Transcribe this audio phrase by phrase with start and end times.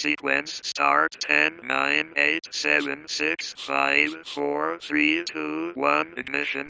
[0.00, 6.68] sequence start 10, 9, 8, 7, 6, 5, 4, 3, 2, 1, ignition.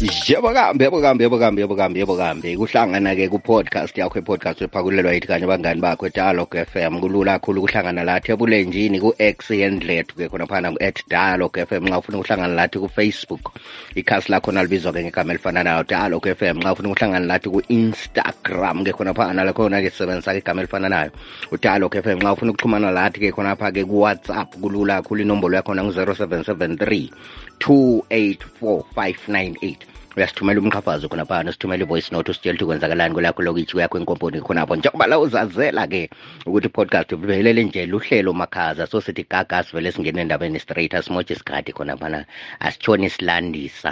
[0.00, 5.12] Yebo kambe yebo kambe yebo kambe yebo kambe yebo kambe kuhlangana-ke ku-podcast yakho i-podcast ephakulelwa
[5.12, 7.00] yithi kanye abangani bakho edialog f m.
[7.00, 11.84] Kulula kakhulu kuhlangana lathi ebulenjini ku-x yendlethu-ke khona phana ku-at dialog f m.
[11.84, 13.52] Nxa ufuna ukuhlangana lathi ku-facebook
[13.92, 16.56] ikhasi lakhona libizwa-ke ngegama elifananayo dialog f m.
[16.64, 21.12] Nxa ufuna ukuhlangana lathi ku-instagram-ke khona phana lakhona-ke sisebenzisa-ke igama elifananayo
[21.52, 22.18] udialog f m.
[22.24, 27.12] Nxa ufuna ukuxhumana lathi-ke khonapha-ke ku-whatsapp kulula kakhulu inombolo yakhona ngu-0773
[27.60, 28.48] 284
[28.96, 34.40] 598 uyasithumela umqhafazo khona phana usithumela ivoice note usitshela ukuthi kwenzakalani kwelakho lokitshi kuyakho enkomponi
[34.40, 34.76] khonapho.
[34.76, 36.10] Njengoba la uzazela-ke
[36.46, 41.72] ukuthi i-podcast uvelele nje luhlelo makhaza so sithi gaga sivele singene endabeni straight asimotshe isikhathi
[41.72, 42.24] khona phana
[42.60, 43.90] asitshoni silandisa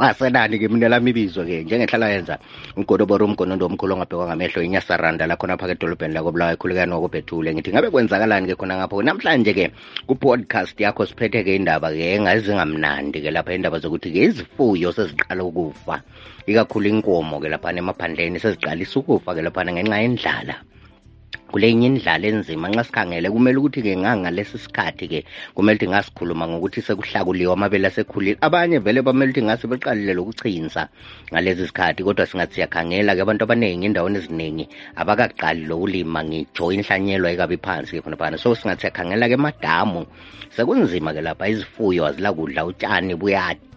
[0.00, 2.34] kwasenani-ke mina lami ibizo-ke njengehlala yenza
[2.80, 8.56] ugodoboro umgonondo omkhulu ongabhekwa ngamehlo inyasaranda lakhona phaka edolobheni lakobulawa ekhulekani wakobhethule ngithi ngabe kwenzakalani-ke
[8.56, 9.04] khona ngapho?
[9.04, 9.64] Namhlanje-ke
[10.08, 16.00] ku-podcast yakho siphethe-ke indaba-ke engazingamnandi-ke lapha indaba zokuthi-ke izifuyo seziqala ukufa
[16.48, 20.56] ikakhulu inkomo-ke laphana emaphandleni seziqalisa ukufa-ke laphana ngenxa yendlala.
[21.50, 25.20] Kulenye indlala enzima nxa sikhangele kumele ukuthi-ke ngangalesi sikhathi-ke
[25.54, 28.38] kumele ukuthi ngasikhuluma ngokuthi sekuhlakuliwe amabele asekhulile.
[28.40, 30.82] Abanye vele bamele ukuthi ngase beqalile lokuchinsa
[31.32, 34.64] ngalezi sikhathi kodwa singathi siyakhangela-ke abantu abaningi endaweni eziningi
[35.00, 40.06] abakaqali lokulima ngitsho inhlanyelwa ikabi phansi-ke khonaphana so singathi siyakhangela-ke emadamu.
[40.54, 43.14] Sekunzima-ke lapha izifuyo azilakudla utshani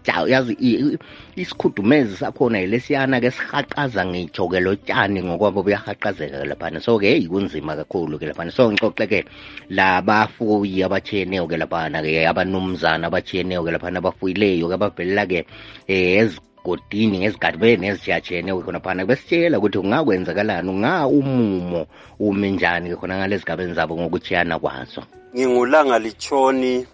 [0.04, 1.00] buyatya yazi
[1.36, 6.80] isikhudumezi sakhona yilesiyana-ke sihaqaza ngitsho-ke lo tshani ngokwabo buyahaqazeka-ke laphana.
[6.80, 8.52] So-ke heyi kunzima kakhulu-ke laphana.
[8.52, 9.26] So ngixoxe-ke
[9.70, 15.46] labafuyi abatshiyeneyo-ke laphana-ke abanumzana abatshiyeneyo-ke laphana abafuyileyo-ke abavelela-ke
[15.90, 21.88] um ezigodini ngezigabeni ezitshiyatshiyeneyo khonaphana besitshela ukuthi kungakwenzakalani unga umumo
[22.20, 25.04] ume njani-ke khona ngalezi gabeni zabo ngokutshiyana kwazo.
[25.36, 26.86] Ngingulanga litshoni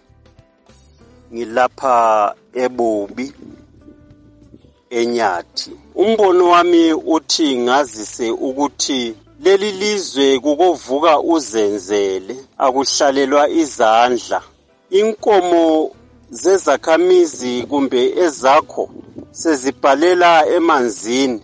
[1.32, 3.32] ngilapha ebubi
[4.90, 5.70] enyathi.
[5.94, 9.14] Umbono wami uthi ngazise ukuthi
[9.44, 14.42] leli lizwe kukovuka uzenzele akuhlalelwa izandla.
[14.90, 15.90] Inkomo
[16.30, 18.90] zezakhamizi kumbe ezakho
[19.30, 21.40] sezibhalela emanzini.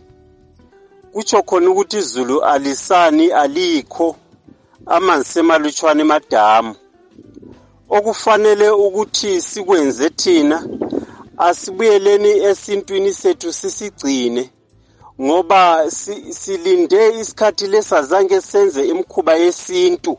[1.13, 4.17] Kutsho khona ukuthi izulu alisani alikho.
[4.87, 6.75] Amanzi semalutshwana emadamu
[7.89, 10.69] okufanele ukuthi sikwenze thina
[11.39, 14.51] asibuyeleni esintwini sethu sisigcine
[15.23, 20.17] ngoba si, silinde isikhathi lesazange senze imkhuba yesintu.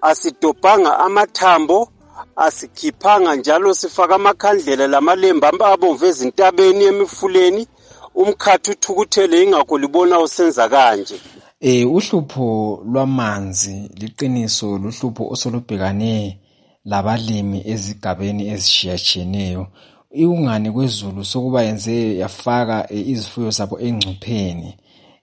[0.00, 1.88] Asidobhanga amathambo
[2.36, 7.66] asikhiphanga njalo sifaka amakhandlela lamalemba abomvu ezintabeni emifuleni.
[8.14, 11.20] Umkhathi uthukuthele ingakho libona usenza kanje.
[11.60, 16.39] Eh uhlupho lwamanzi liqiniso luhlupho osolubhekane
[16.84, 19.66] labalimi ezigabeni ezishiyatshiyeneyo.
[20.12, 24.74] Ikungani kwezulu sokuba yenze yafaka izifuyo zabo engcupheni.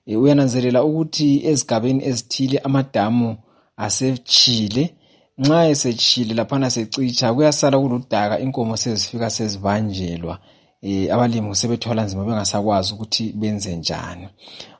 [0.07, 3.37] Uyananzelela ukuthi ezigabeni ezithile amadamu
[3.77, 4.93] asetshile
[5.37, 10.39] nxa esetshile laphana secitsha kuyasala kuludaka inkomo sezifika sezibanjelwa.
[10.83, 14.27] Um abalimi sebethwala nzima bengasakwazi ukuthi benze njani.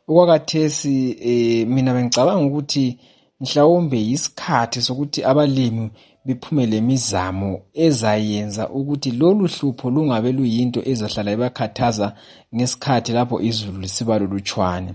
[0.08, 2.98] Okwakathesi mina bengicabanga ukuthi
[3.42, 5.92] mhlawumbe yisikhathi sokuthi abalimi
[6.28, 12.08] bephume lemizamo ezayenza ukuthi lolu hlupho lungabe luyinto ezahlala ibakhathaza
[12.56, 14.92] ngesikhathi lapho izulu lisiba lulutshwane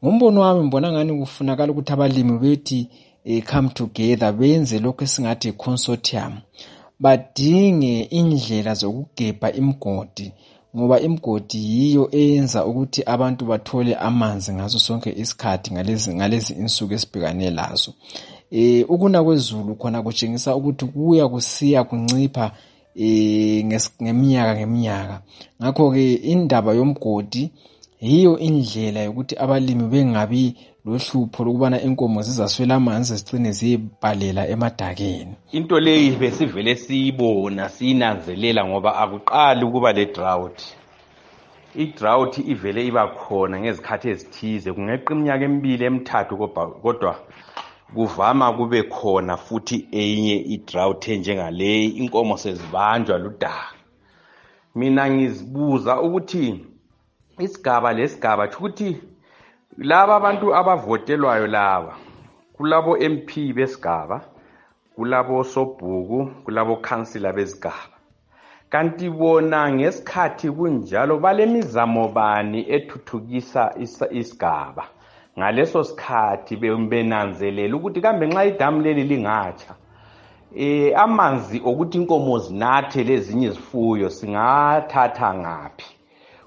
[0.00, 2.88] ngombono wami mbona ngani kufunakala ukuthi abalimi bethi
[3.26, 6.32] um come together benze lokhu esingathi consortium
[7.00, 10.32] badinge indlela zokugebha imgodi
[10.76, 17.50] ngoba imgodi yiyo eyenza ukuthi abantu bathole amanzi ngaso sonke isikhathi ngalezi, ngalezi insuku esibhekane
[17.50, 17.90] lazo.
[17.90, 18.33] eh
[18.88, 22.52] ukuna kwezulu khona kutshengisa ukuthi kuya kusiya kuncipha
[22.96, 25.22] eh ngeminyaka ngeminyaka.
[25.60, 27.50] Ngakho ke indaba yomgodi
[28.00, 30.54] yiyo indlela yokuthi abalimi bengabi
[30.84, 35.34] lohlupho lokubana inkomo zizaswela amanzi zicine ziyebhalela emadakeni.
[35.52, 40.62] Into leyi besivele siyibona siyinanzelela ngoba akuqali ukuba le-drought
[41.76, 46.34] i-drought ivele iba khona ngezikhathi ezithize kungeqa iminyaka emibili emithathu
[46.82, 47.14] kodwa
[47.94, 53.78] kuvama kube khona futhi eyinye i-drought enjengaleyi inkomo sezibanjwa ludaka.
[54.74, 56.66] Mina ngizibuza ukuthi
[57.38, 59.00] isigaba lesigaba ukuthi
[59.78, 61.94] laba abantu abavotelwayo laba
[62.56, 64.20] kulabo MP besigaba
[64.94, 67.96] kulabo sobhuku kulabo khansila bezigaba
[68.70, 73.62] kanti bona ngesikhathi kunjalo balemizamo bani ethuthukisa
[74.20, 74.84] isigaba?
[75.38, 76.56] Ngaleso sikhathi
[76.90, 79.74] benanzelela ukuthi kambe nxa idamu leli lingatsha
[80.56, 85.86] eh amanzi okuthi inkomo zinathe lezinye izifuyo singathatha ngaphi?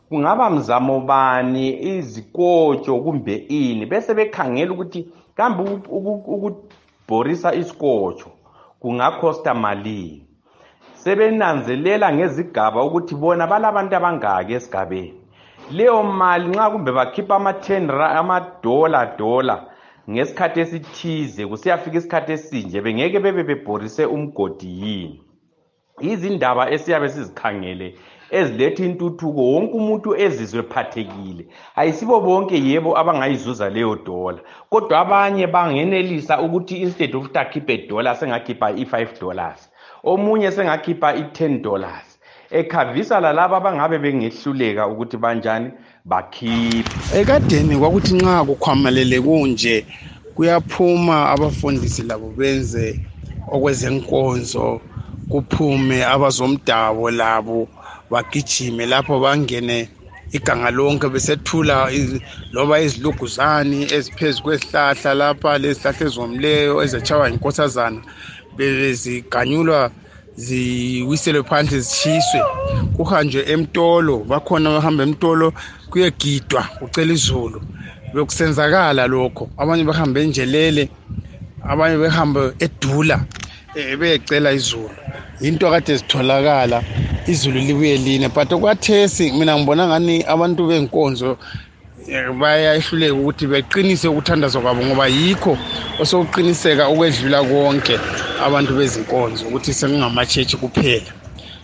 [0.10, 1.66] Kungaba mzamo bani
[1.98, 3.86] izikotsho kumbe ini?
[3.86, 8.30] Bese bekhangela ukuthi kambe ukubhorisa isikotsho
[8.80, 10.25] kungakhosta malini?
[10.94, 15.17] Sebenanzelela ngezigaba ukuthi bona balabantu abangaki esigabeni.
[15.71, 19.65] Leyo mali nxa kumbe bakhipha ama-10 amadola dola
[20.09, 25.21] ngesikhathi esithize kusiyafika isikhathi esinje bengeke bebe bebhorise umgodi yini.
[26.01, 27.95] Izindaba esiyabe sizikhangele
[28.31, 31.44] eziletha intuthuko wonke umuntu ezizwe phathekile
[31.75, 34.39] ayisibo bonke yebo abangayizuza leyo dola
[34.69, 39.69] kodwa abanye bangenelisa ukuthi instead of ukuthi akhiphe dola sengakhipha i-5 dollars.
[40.04, 42.17] Omunye sengakhipha i-10 dollars.
[42.51, 45.71] Ekhavisa lalabo abangabe bengehluleka ukuthi banjani
[46.05, 47.19] bakhiphe.
[47.19, 49.85] Ekadeni kwakuthi nxa kukhwamalele kunje
[50.35, 52.99] kuyaphuma abafundisi labo benze
[53.51, 54.81] okwezenkonzo
[55.29, 57.67] kuphume abazomdabo labo
[58.09, 59.89] bagijime lapho bangene
[60.31, 61.89] iganga lonke besethula
[62.51, 68.01] loba iziluguzane eziphezu kwezihlahla lapha lezihlahla ezomleyo ezatshawa yinkosazana
[68.57, 69.91] beziganyulwa
[70.38, 72.42] ziwiselwe phandle zitshiswe
[72.95, 75.54] kuhanjwe emtolo bakhona bahamba emtolo
[75.89, 77.62] kuyegidwa kucela izulu.
[78.13, 79.50] Bekusenzakala lokho.
[79.57, 80.89] Abanye bahambe enjelele
[81.72, 83.18] abanye behambe edula
[83.75, 84.95] um beyecela izulu.
[85.42, 86.83] Yinto kade zitholakala
[87.28, 91.38] izulu libuye line but okwathesi mina ngibona ngani abantu benkonzo
[92.39, 95.57] bayahluleka ukuthi beqinise ukuthandazwa kwabo ngoba yikho
[96.00, 98.00] osokuqiniseka ukwedlula konke
[98.39, 101.12] abantu bezinkonzo ukuthi sekungamatshetshi kuphela.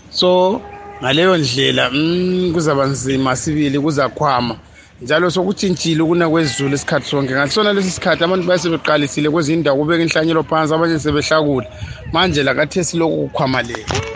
[0.10, 0.62] So
[1.02, 4.56] ngaleyo ndlela mm, kuzaba nzima sibili kuzakhwama.
[5.02, 7.34] Njalo sokutshintshile ukuna kwezulu isikhathi sonke.
[7.34, 11.68] Ngasona lesi sikhathi abantu bayesebeqalisile kwezinye indawo kubeka inhlanyelo phansi abanye sebehlakula.
[12.12, 14.13] Manje lakathesi lokhu kukhwamalele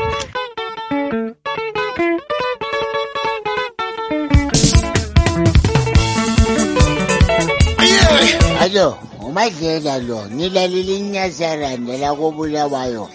[8.67, 8.97] alo
[9.27, 13.09] umadlela lo ngilalile inyazaranda lakobulawayo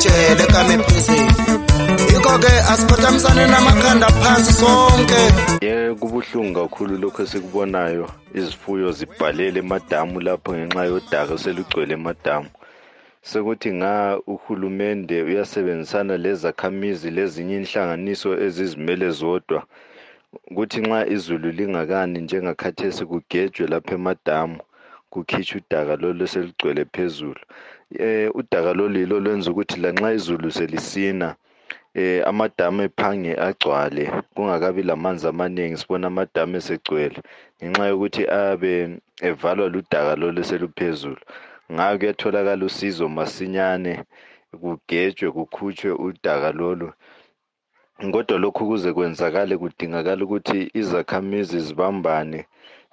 [0.00, 1.18] tshele kamephisi
[2.12, 5.20] yikho-ke asiphotamisane namakhanda phansi sonke.
[5.60, 8.08] Ye kubuhlungu kakhulu lokho esikubonayo.
[8.34, 12.48] Izifuyo zibhalele emadamu lapho ngenxa yodaka selugcwele emadamu.
[13.22, 19.62] Sekuthi nga uhulumende uyasebenzisana lezakhamizi lezinye inhlanganiso ezizimele zodwa
[20.56, 24.58] kuthi nxa izulu lingakani njengakhathesi kugejwe lapha emadamu
[25.12, 27.42] kukhitshwe udaka lolu selugcwele phezulu.
[28.04, 31.28] Eh udaka lolu yilo lwenza ukuthi lanxa izulu selisina
[31.94, 37.18] eh amadamu ephange agcwale kungakabi lamanzi amaningi sibona amadamu esegcwele
[37.58, 38.72] ngenxa yokuthi ayabe
[39.28, 41.22] evalwa ludaka lolu seluphezulu
[41.72, 43.92] ngayo kuyatholakala usizo masinyane
[44.60, 46.88] kugejwe kukhutshwe udaka lolu.
[47.98, 52.46] Kodwa lokhu kuze kwenzakale kudingakala ukuthi izakhamizi zibambane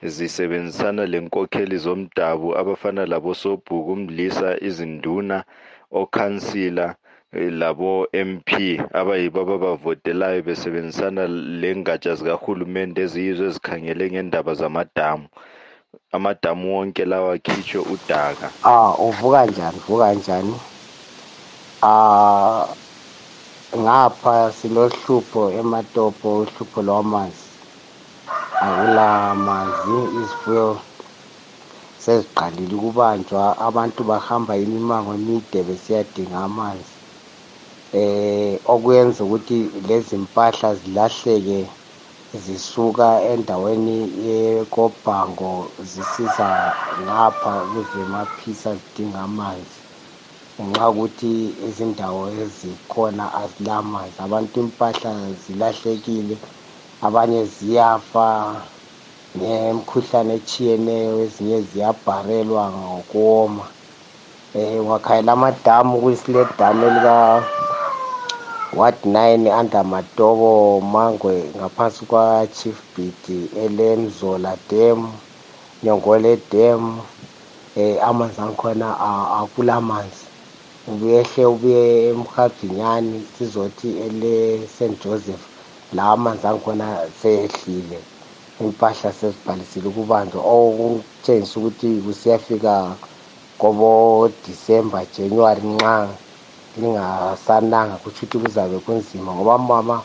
[0.04, 5.44] zisebenzisana lenkokheli zomdabu abafana labo sobhuku umdlisa izinduna
[5.92, 6.96] okhansila
[7.34, 8.50] labo MP
[8.94, 11.28] abayibo ababavotelayo besebenzisana
[11.62, 15.28] lengatsha zikahulumende eziyizo ezikhangele ngendaba zamadamu.
[16.12, 18.48] Amadamu wonke lawa akhitshwe udaka.
[18.64, 20.56] Ah uvuka njani uvuka njani?
[21.84, 22.66] Ah
[23.78, 27.50] ngapha silohlupho ematopo uhlupho lwamanzi.
[28.66, 30.68] Akula manzi izifuyo
[32.04, 36.96] seziqalile ukubanjwa abantu bahamba imimango emide besiyadinga amanzi.
[38.00, 39.58] Eh okuyenza ukuthi
[39.88, 41.62] lezi mpahla zilahleke
[42.44, 43.98] zisuka endaweni
[44.28, 45.52] yekobhango
[45.92, 46.48] zisiza
[47.04, 49.80] ngapha kuzemaphisa zidinga amanzi.
[50.62, 51.34] Ngenxa yokuthi
[51.68, 55.12] izindawo ezikhona azilamanzi abantu impahla
[55.42, 56.36] zilahlekile
[57.06, 58.28] abanye ziyafa
[59.38, 63.66] ngemkhuhlane etshiyeneyo ezinye ziyabharelwa ngokuwoma.
[64.60, 67.16] Um ungakhangela amadamu kuyisiledamu elika
[68.80, 73.24] ward nine under matobo mangwe ngaphansi kwa-chief bid
[73.64, 75.00] elemzola dam
[75.84, 76.82] nyongole dam
[77.80, 78.88] um amanzi angikhona
[79.40, 80.26] akula manzi
[80.92, 85.46] ubuyehle ubuye emhavinyani sizothi ele-st joseph
[85.96, 86.88] la amanzi angikhona
[87.20, 88.00] seyehlile.
[88.64, 90.40] Impahla sezibhalisile ukubanjwa.
[90.56, 92.74] Okutshengisa ukuthi kusiyafika
[93.62, 95.96] kobo-disemba january nxa
[96.80, 99.98] lingasananga kutsho ukuthi kuzabe kunzima ngoba mama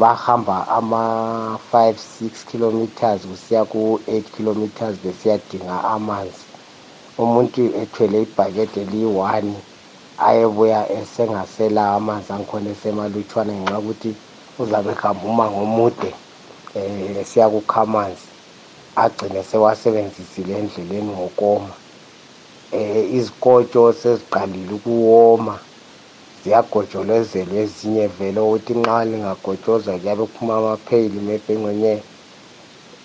[0.00, 6.44] bahamba ama-five six kilometers kusiya ku-eight kilometers besiyadinga amanzi.
[7.18, 9.54] Umuntu ethwele ibhakede eliyi-one
[10.28, 14.10] ayebuya esengaselawo amanzi angikhona esemalutshwana ngenxa yokuthi
[14.60, 16.10] uzabe ehamba umango omude
[16.74, 18.28] um esiya kukha amanzi
[19.02, 21.74] agcine sewasebenzisile endleleni ngokoma.
[22.72, 25.54] Um izikotsho seziqalile ukuwoma
[26.42, 31.94] ziyagojolozelwa ezinye vele ukuthi nxa lingagotshoza kuyabe kuphuma amapheyili maybe engxenye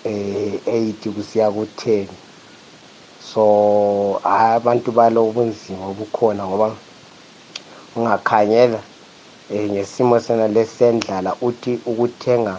[0.04, 2.08] um eight kusiya ku-ten.
[3.18, 3.42] So
[4.22, 6.68] hayi abantu balo ubunzima obukhona ngoba
[7.98, 8.80] ungakhangela
[9.50, 12.54] um ngesimo senalesi sendlala uthi ukuthenga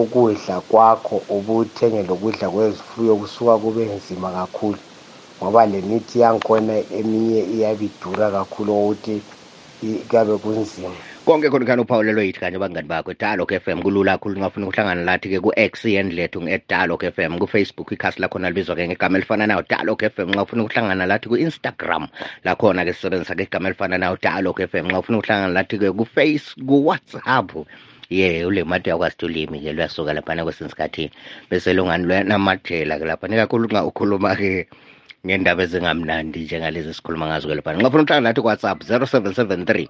[0.00, 4.78] ukudla kwakho ubuthenge lokudla kwezifuyo kusuka kube nzima kakhulu
[5.38, 9.14] ngoba lemithi yangikhona eminye iyabidura kakhulu ukuthi
[10.08, 10.96] kuyabe kunzima.
[11.26, 15.02] Konke khona khani uphawulelwe yithi kanye abangani bakho dalok f m kulula kakhulu ngafuna ukuhlangana
[15.06, 20.34] lathi-ke ku-x yendlethu nge-dalok f m kufacebook ikhasi lakhona libizwa-ke ngegama elifanayo dalok f m.
[20.34, 22.10] Nxa ufuna ukuhlangana lathi ku-instagram
[22.42, 24.86] lakhona-ke sisebenzisa-ke igama elifanayo dalok f m.
[24.90, 27.50] Nxa ufuna ukuhlangana lathi-ke kuface kuwhatsapp
[28.10, 31.04] ye ule mati yakwazi ulimi-ke luyasuka laphana kwesinye isikhathi
[31.50, 34.66] bese lungani luyanamadela-ke laphana ikakhulu nxa ukhuluma-ke
[35.26, 37.78] ngendaba ezingamnandi njengalezi esikhuluma ngazo-ke laphana.
[37.78, 39.86] Nxa ufuna ukuhlangana lathi ku-whatsapp 0773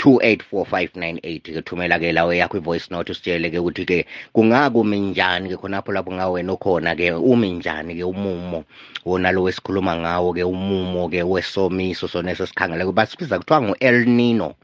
[0.00, 3.98] 284598 ke thumela ke lawe yakho i-voice note usitshele ke ukuthi ke
[4.32, 8.64] kungakumi njani ke khonapho lapho ngawena ukhona ke umi njani ke umumo.
[9.04, 14.54] Wona lo wesikhuluma ngawo ke umumo ke wesomiso sona ke basibiza kuthiwa ngu-el nino.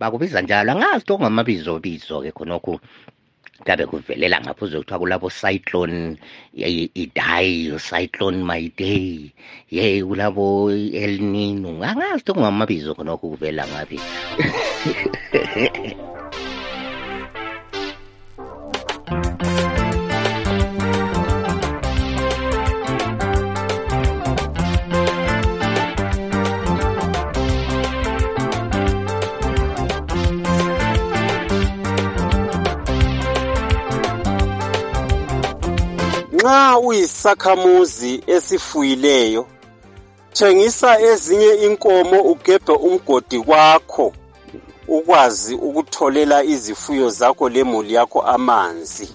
[0.00, 2.80] Bakubiza njalo angazi to ngamabizo bizo ke khonokho
[3.68, 6.16] kabe kuvelela ngapho uzokuthiwa kulabo cyclone
[7.02, 9.28] idai cyclone mayday
[9.68, 11.76] ye kulabo el nino.
[11.84, 14.00] Angazi to ngamabizo khonokho kuvela ngapi
[36.48, 39.46] nxa uyisakhamuzi esifuyileyo
[40.32, 44.12] thengisa ezinye inkomo ugebhe umgodi kwakho
[44.88, 49.08] ukwazi ukutholela izifuyo zakho lemuli yakho amanzi.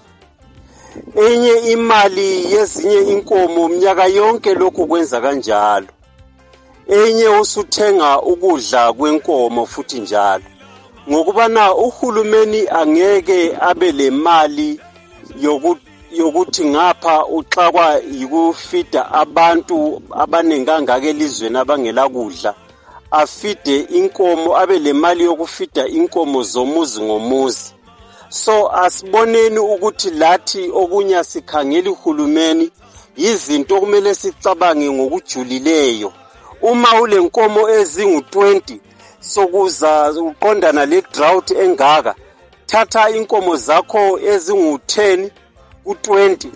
[1.27, 5.87] Enye imali yezinye inkomo mnyaka yonke lokhu kwenza kanjalo.
[6.87, 10.43] Enye usuthenga ukudla kwenkomo futhi njalo.
[11.09, 14.79] Ngokubana uhulumeni angeke abe lemali
[15.41, 22.55] yokuthi yokuthi ngapha uxakwa yikufida abantu abaningi kangaka elizweni abangela kudla
[23.11, 27.73] afide inkomo abe lemali yokufida inkomo zomuzi ngomuzi.
[28.29, 32.71] So asiboneni ukuthi lathi okunye sikhangela uhulumeni
[33.17, 36.13] yizinto okumele sicabange ngokujulileyo.
[36.61, 38.77] Uma ule nkomo ezingu-20
[39.19, 42.15] sokuza uqondana le drought engaka
[42.65, 45.29] thatha inkomo zakho ezingu-10
[45.83, 46.47] ku-20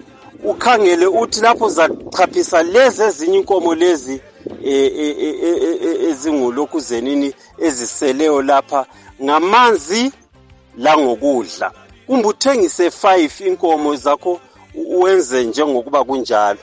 [0.43, 4.21] ukhangele uthi lapho uzachaphisa lezi ezinye inkomo lezi
[6.09, 8.85] ezingulokhu zenini eziseleyo lapha
[9.23, 10.11] ngamanzi
[10.77, 11.71] langokudla.
[12.07, 14.39] Kumbe uthengise 5 inkomo zakho
[14.75, 16.59] wenze njengokuba kunjalo.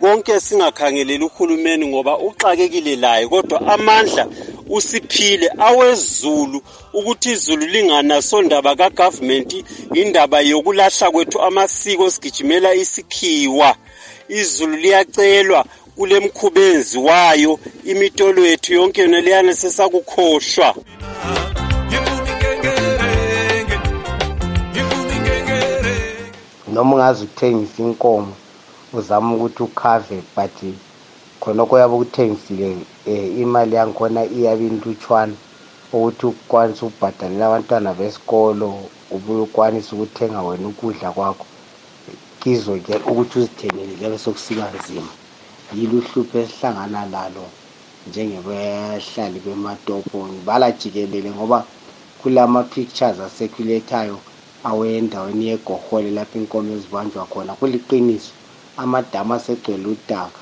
[0.00, 4.26] Konke singakhangeleli uhulumeni ngoba uxakekile laye kodwa amandla
[4.68, 13.76] usiphile awezulu ukuthi izulu linganaso ndaba kagovernment indaba yokulahla kwethu amasiko sigijimela isikhiwa.
[14.28, 15.64] Izulu liyacelwa
[15.96, 20.74] kule mkhubenzi wayo imitolo yethu yonke yona leyana sesakukhohlwa.
[26.72, 28.32] Noma ungaze uthengise inkomo
[28.92, 30.62] uzama ukuthi ukhave but
[31.46, 32.66] khonokho yabe ukuthengisile
[33.06, 35.36] um imali yangikhona iyabe intutshwana
[35.94, 41.46] ukuthi ukwanise ukubhadalela abantwana besikolo ubuye ukwanise ukuthenga wena ukudla kwakho
[42.40, 45.12] kizo-ke ukuthi uzithengele kuyabe sokusiba nzima.
[45.74, 47.44] Yilo uhlupho esihlangana lalo
[48.06, 50.16] njengebahlali bematopo.
[50.28, 51.58] Ngibala jikelele ngoba
[52.20, 54.18] kulama-pictures aseculatayo
[54.68, 58.34] awendaweni yegohole lapho inkomo ezibanjwa khona kuliqiniso.
[58.76, 60.40] Amadamu asegcwele udaka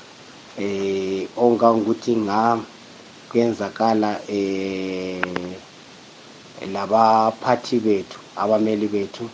[0.63, 2.39] eh ongangokuthi nga
[3.29, 5.59] kuyenzakala eh
[6.73, 9.25] labaphathi bethu abameli bethu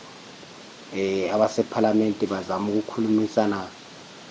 [1.00, 3.60] eh abasephalamende bazama ukukhulumisana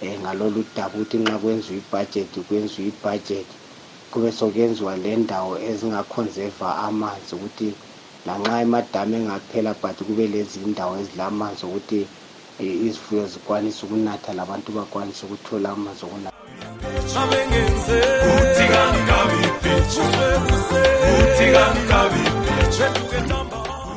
[0.04, 3.50] eh ngalolu daba ukuthi nxa kwenziwa ibudget kwenziwa ibudget
[4.10, 7.68] kube sokuyenziwa le ndawo ezingakhonzeva amanzi ukuthi
[8.26, 12.00] lanxa emadamu engaphela but kube lezi indawo ezilamanzi ukuthi
[12.60, 16.39] eh, izifuyo zikwanise ukunatha labantu bakwanise ukuthola amanzi okunatha.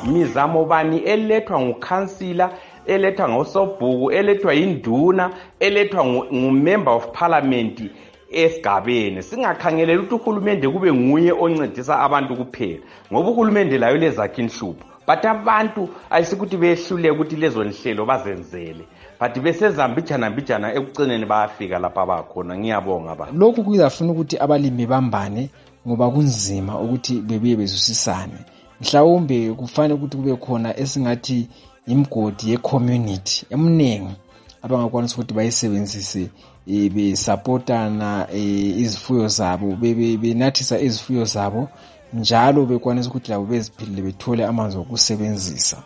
[0.06, 0.98] Mizamo bani?
[0.98, 2.50] Elethwa ngukhansila
[2.86, 5.30] elethwa ngosobhuku elethwa yinduna
[5.60, 7.82] elethwa ngumember of parliament
[8.30, 9.22] esigabeni.
[9.22, 14.84] Singakhangeleli ukuthi uhulumende kube nguye oncedisa abantu kuphela ngoba uhulumende layo lezakhe inhlupho.
[15.06, 18.84] But abantu ayisikuthi behluleke ukuthi lezo nhlelo bazenzele.
[19.24, 23.28] But besezambijana mbijana ekucineni bayafika lapha abakhona ngiyabonga ba.
[23.32, 25.48] Lokhu kuzafuna ukuthi abalimi bambane
[25.88, 28.38] ngoba kunzima ukuthi bebuye bezwisisane.
[28.80, 31.48] Mhlawumbe kufanele ukuthi kube khona esingathi
[31.86, 34.14] imgodi ye-community emningi
[34.62, 36.30] abangakwanisa ukuthi bayisebenzise
[36.66, 38.38] um besapotana um
[38.82, 39.76] izifuyo zabo
[40.22, 41.68] benathisa izifuyo zabo
[42.12, 45.82] njalo bekwanisa ukuthi labo beziphilile bethole amanzi okusebenzisa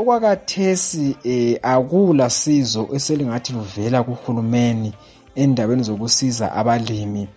[0.00, 4.92] okwakathesi um akula sizo eselingathi luvela kuhulumeni
[5.34, 7.28] endabeni zokusiza abalimi.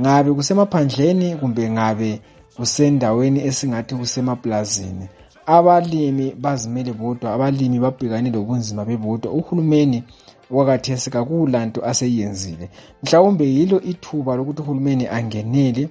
[0.00, 2.20] Ngabe kusemaphandleni kumbe ngabe
[2.56, 5.06] kusendaweni esingathi kusemaplazini
[5.46, 9.32] abalimi bazimele bodwa abalimi babhekane lobunzima bebodwa.
[9.32, 10.04] Uhulumeni
[10.50, 12.68] okwakathesi kakulanto aseyenzile.
[13.02, 15.88] Mhlawumbe yilo ithuba lokuthi uhulumeni angenele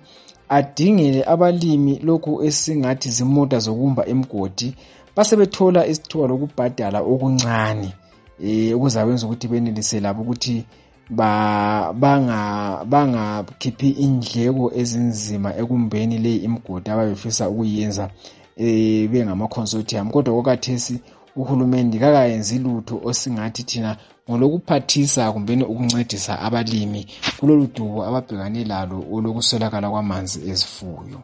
[0.49, 4.75] adingele abalimi lokhu esingathi zimota zokumba emgodi
[5.15, 7.89] basebethola isithuba lokubhadala okuncane
[8.39, 10.65] um ukuzabenza ukuthi benelise labo ukuthi
[12.01, 18.09] bangakhiphi banga indleko ezinzima ekumbeni le imgodi ababefisa ukuyenza
[18.59, 21.01] um bengama-consortium kodwa kwakathesi
[21.37, 23.91] uhulumende kakayenzi lutho osingathi thina
[24.29, 27.01] ngolokuphathisa kumbeni ukuncedisa abalimi
[27.39, 31.19] kulolu dubo ababhekane lalo olokuswelakala kwamanzi ezifuyo.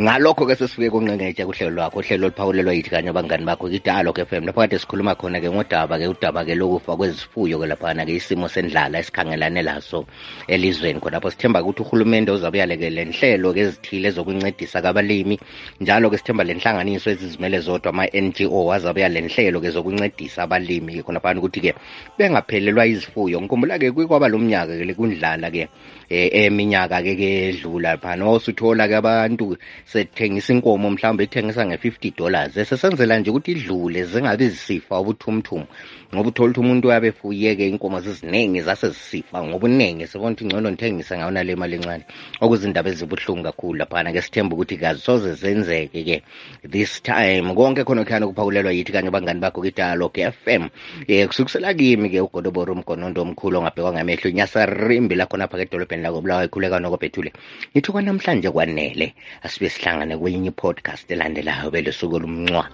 [0.00, 4.48] Ngalokho-ke sesifike kunqengetsha kuhlelo lwakho uhlelo oluphawulelwa yithi kanye abangani bakho kidalog f m.
[4.48, 10.06] Lapho kade sikhuluma khona-ke ngodaba-ke udaba-ke lokufa kwezifuyo-ke laphana-ke isimo sendlala esikhangelane laso
[10.48, 15.36] elizweni khonapho sithemba ukuthi uhulumende uzabuyaleke le nhlelo-ke ezithile zokuncedisa kabalimi
[15.84, 21.44] njalo-ke sithemba le nhlanganiso ezizimele zodwa ama-n g o azabuya le nhlelo-ke zokuncedisa abalimi-ke khonaphana
[21.44, 21.76] ukuthi-ke
[22.16, 25.68] bengaphelelwa izifuyo ngikhumbula-ke kwaba lo mnyaka-ke kundlala-ke
[26.08, 29.60] um eminyaka-ke kedlula phana osuthola-ke abantu
[29.92, 32.56] sethengisa inkomo mhlawumbe ithengisa nge-50 dollars.
[32.56, 35.64] Esesenzela nje ukuthi idlule zingabi zisifa ubuthumthum
[36.14, 41.16] ngoba uthola ukuthi umuntu uyabe fuyeke inkomo ziziningi zasezisifa ngoba uningi sibona ukuthi ngcono nithengise
[41.16, 42.04] ngayo nale mali encane.
[42.40, 46.22] Okuzindaba ezibuhlungu kakhulu laphana-ke sithemba ukuthi kazisoze zenzeke-ke
[46.70, 47.54] this time.
[47.54, 50.62] Konke khona khuyani ukuphakulelwa yithi kanye abangani bakho kidalog f m.
[50.62, 56.80] Um kusukisela kimi-ke ugodoboro umgonondo omkhulu ongabhekwa ngamehlo inyasarimbi lakhonapha kedolobheni lakobulawa ikhuleka
[57.90, 62.64] kwanamhlanje kwanele asibe sihlangane kwenye ipodcast elandelayo belusuku olumncwa